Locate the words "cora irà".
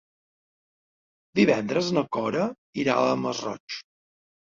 2.19-2.99